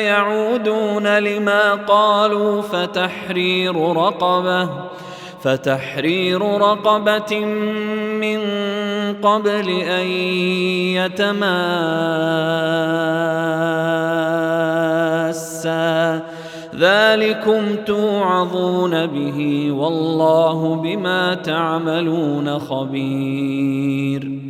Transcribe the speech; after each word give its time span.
يعودون 0.00 1.18
لما 1.18 1.74
قالوا 1.74 2.62
فتحرير 2.62 3.96
رقبة 3.96 4.68
فتحرير 5.42 6.42
رقبة 6.42 7.44
من 8.20 8.40
قبل 9.22 9.68
أن 9.68 10.06
يتماسا. 10.96 11.70
ذلكم 16.74 17.76
توعظون 17.86 19.06
به 19.06 19.70
والله 19.72 20.74
بما 20.74 21.34
تعملون 21.34 22.58
خبير. 22.58 24.49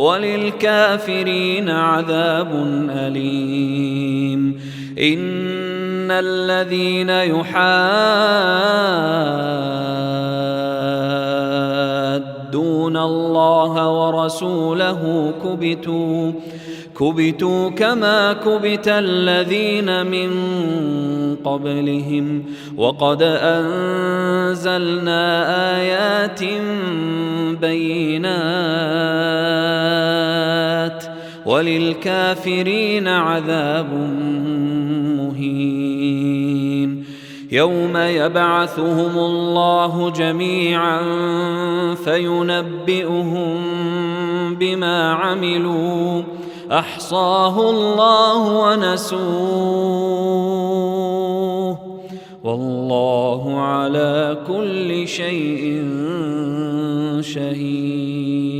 وللكافرين 0.00 1.68
عذاب 1.68 2.50
أليم. 2.90 4.60
إن 4.98 6.10
الذين 6.10 7.10
يحادون 7.10 7.50
الله 12.96 13.88
ورسوله 13.88 15.32
كبتوا 15.44 16.32
كبتوا 17.00 17.70
كما 17.70 18.32
كبت 18.32 18.88
الذين 18.88 20.06
من 20.06 20.30
قبلهم. 21.44 22.44
وقد 22.76 23.22
أنزلنا 23.22 25.22
آيات 25.76 26.40
بينات 27.60 29.29
وللكافرين 31.50 33.08
عذاب 33.08 33.92
مهين. 35.18 37.04
يوم 37.52 37.96
يبعثهم 37.96 39.18
الله 39.18 40.10
جميعا 40.10 41.00
فينبئهم 41.94 43.56
بما 44.54 45.12
عملوا. 45.12 46.22
أحصاه 46.72 47.70
الله 47.70 48.68
ونسوه. 48.68 49.20
والله 52.44 53.60
على 53.60 54.38
كل 54.48 55.08
شيء 55.08 55.84
شهيد. 57.20 58.59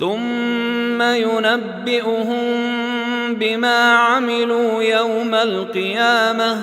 ثم 0.00 1.02
ينبئهم 1.02 2.36
بما 3.34 3.92
عملوا 3.92 4.82
يوم 4.82 5.34
القيامة. 5.34 6.58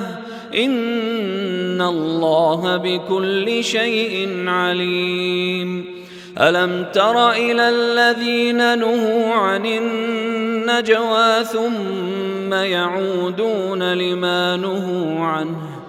إن 0.56 1.82
الله 1.82 2.78
بكل 2.78 3.64
شيء 3.64 4.44
عليم. 4.48 5.86
ألم 6.42 6.86
تر 6.94 7.32
إلى 7.32 7.70
الذين 7.70 8.80
نهوا 8.80 9.34
عن 9.34 9.66
النجوى 9.66 11.44
ثم 11.44 12.54
يعودون 12.54 13.94
لما 13.94 14.58
نهوا 14.58 15.26
عنه؟ 15.26 15.83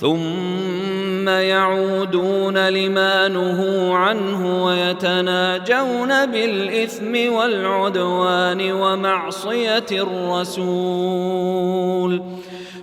ثم 0.00 1.28
يعودون 1.28 2.68
لما 2.68 3.28
نهوا 3.28 3.96
عنه 3.96 4.64
ويتناجون 4.64 6.26
بالإثم 6.26 7.32
والعدوان 7.32 8.72
ومعصية 8.72 9.86
الرسول. 9.92 11.58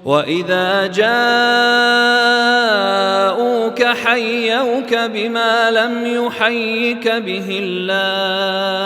وإذا 0.06 0.88
جاءوك 0.88 1.06
حيوك 3.84 4.96
بما 4.96 5.72
لم 5.72 6.26
يحيك 6.26 7.08
به 7.08 7.60
الله. 7.64 8.86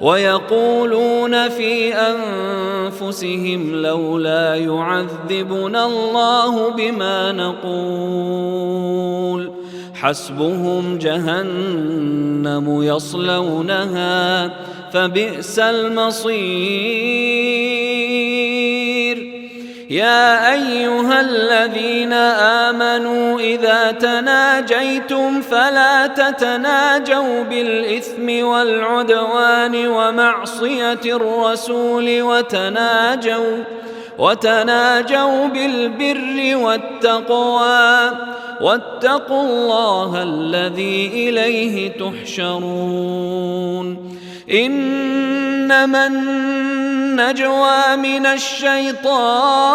ويقولون 0.00 1.48
في 1.48 1.94
أنفسهم 1.94 3.74
لولا 3.82 4.54
يعذبنا 4.54 5.86
الله 5.86 6.68
بما 6.70 7.32
نقول. 7.32 8.84
حسبهم 9.94 10.98
جهنم 10.98 12.82
يصلونها 12.82 14.50
فبئس 14.92 15.58
المصير. 15.58 17.34
يا 19.90 20.52
أيها 20.52 21.20
الذين 21.20 22.12
امنوا 23.04 23.40
اذا 23.40 23.90
تناجيتم 23.90 25.40
فلا 25.40 26.06
تتناجوا 26.06 27.42
بالاثم 27.42 28.44
والعدوان 28.46 29.86
ومعصيه 29.86 31.00
الرسول 31.04 32.22
وتناجوا 32.22 33.64
وتناجوا 34.18 35.46
بالبر 35.46 36.56
والتقوى 36.56 38.10
واتقوا 38.60 39.42
الله 39.42 40.22
الذي 40.22 41.28
اليه 41.28 41.92
تحشرون 41.98 43.34
انما 44.50 46.06
النجوى 46.06 47.96
من 47.96 48.26
الشيطان 48.26 49.74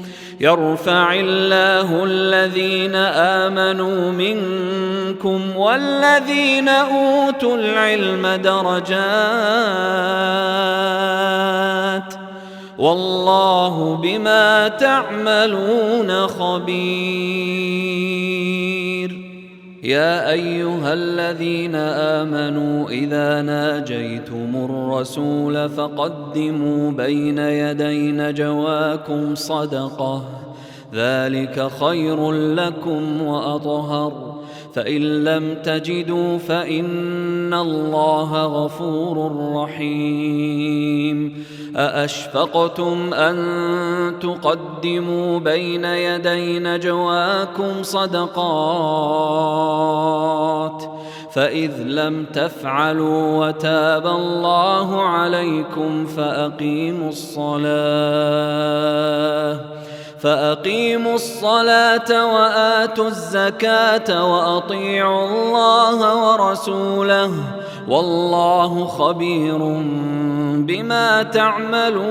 يرفع 0.41 1.13
الله 1.13 2.03
الذين 2.03 2.95
آمنوا 2.95 4.11
منكم 4.11 5.55
والذين 5.57 6.69
أوتوا 6.69 7.57
العلم 7.57 8.27
درجات 8.27 8.91
والله 12.77 13.95
بما 13.95 14.67
تعملون 14.67 16.27
خبير. 16.27 18.01
يا 19.83 20.31
أيها 20.31 20.93
الذين 20.93 21.75
آمنوا 21.75 22.89
إذا 22.89 23.41
ناجيتم 23.41 24.67
الرسول 24.69 25.69
فقدموا 25.69 26.91
بين 26.91 27.37
يدي 27.37 28.11
نجواكم 28.11 29.35
صدقة. 29.35 30.25
ذلك 30.93 31.67
خير 31.79 32.31
لكم 32.31 33.21
وأطهر. 33.21 34.40
فإن 34.73 35.23
لم 35.23 35.55
تجدوا 35.63 36.37
فإن 36.37 37.53
الله 37.53 38.45
غفور 38.45 39.31
رحيم. 39.55 41.45
أأشفقتم 41.75 43.13
أن 43.13 43.35
تقدموا 44.19 45.39
بين 45.39 45.85
يدي 45.85 46.59
نجواكم 46.59 47.83
صدقات؟ 47.83 48.41
فإذ 51.33 51.71
لم 51.83 52.25
تفعلوا 52.33 53.47
وتاب 53.47 54.07
الله 54.07 55.01
عليكم 55.01 56.05
فأقيموا 56.05 57.09
الصلاة. 57.09 57.71
فأقيموا 60.21 61.15
الصلاة 61.15 62.33
وآتوا 62.33 63.07
الزكاة 63.07 64.31
وأطيعوا 64.31 65.25
الله 65.27 66.15
ورسوله 66.25 67.31
والله 67.87 68.85
خبير 68.85 69.57
بما 70.55 71.23
تعملون. 71.23 72.01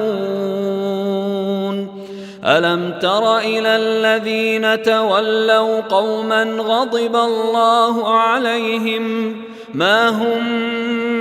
ألم 2.44 2.98
تر 3.00 3.38
إلى 3.38 3.76
الذين 3.76 4.82
تولوا 4.82 5.80
قوما 5.80 6.42
غضب 6.42 7.16
الله 7.16 8.08
عليهم؟ 8.08 9.36
ما 9.74 10.08
هم 10.08 10.60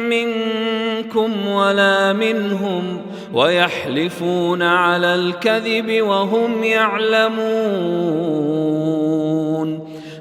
منكم 0.10 1.48
ولا 1.48 2.14
منهم 2.14 3.09
ويحلفون 3.34 4.62
على 4.62 5.16
الكذب 5.16 6.02
وهم 6.02 6.64
يعلمون. 6.64 7.40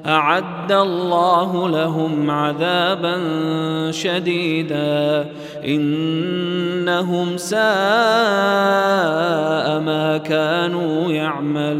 أعد 0.05 0.71
الله 0.71 1.69
لهم 1.69 2.31
عذابا 2.31 3.21
شديدا. 3.91 5.25
إنهم 5.65 7.37
ساء 7.37 7.59
ما 9.79 10.17
كانوا 10.25 11.11
يعملون. 11.11 11.79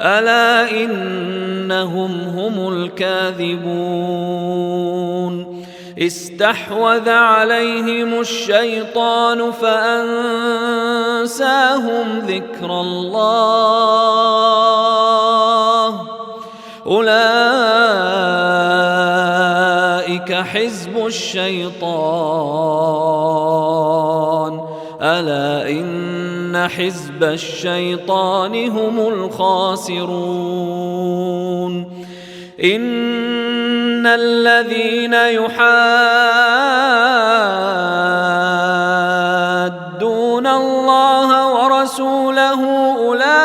ألا 0.00 0.70
إنهم 0.70 2.20
هم 2.20 2.68
الكاذبون 2.72 4.08
استحوذ 5.98 7.08
عليهم 7.08 8.20
الشيطان 8.20 9.52
فأنساهم 9.52 10.18
ذكر 12.18 12.80
الله 12.80 13.58
أولئك 16.86 17.18
حزب 20.32 21.06
الشيطان 21.06 22.58
ألا 25.02 25.70
إن 25.70 26.68
حزب 26.68 27.24
الشيطان 27.24 28.68
هم 28.68 28.98
الخاسرون 28.98 30.08
إن 32.64 34.06
الذين 34.06 35.14
يحادون 35.14 35.68
الله 40.46 41.52
ورسوله 41.54 42.64
أولئك 42.98 43.38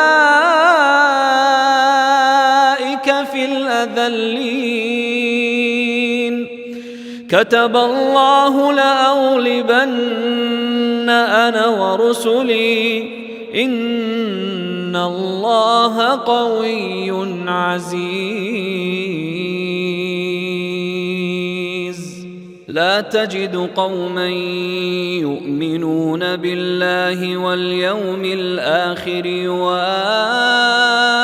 في 3.32 3.44
الأذلين 3.44 4.74
كتب 7.28 7.76
الله 7.76 8.72
لأغلبن 8.72 9.88
أنا 11.08 11.66
ورسلي. 11.66 12.98
إن 13.54 14.96
الله 14.96 16.06
قوي 16.06 17.10
عزيز. 17.48 18.64
لا 22.68 23.00
تجد 23.00 23.70
قوما 23.76 24.28
يؤمنون 25.20 26.36
بالله 26.36 27.36
واليوم 27.36 28.24
الآخر 28.24 29.26
يوادون 29.26 31.23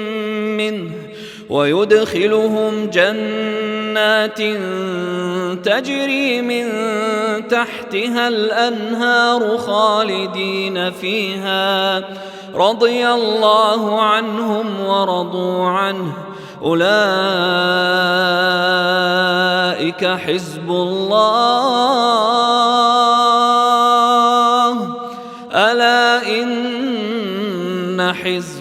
منه 0.61 0.91
ويدخلهم 1.49 2.89
جنات 2.89 4.41
تجري 5.65 6.41
من 6.41 6.67
تحتها 7.47 8.27
الأنهار 8.27 9.57
خالدين 9.57 10.91
فيها 10.91 11.99
رضي 12.55 13.07
الله 13.07 14.01
عنهم 14.01 14.85
ورضوا 14.85 15.67
عنه. 15.67 16.13
أولئك 16.61 16.81
حزب 20.05 20.69
الله. 20.69 21.71
ألا 25.53 26.27
إن 26.27 28.13
حزب 28.13 28.60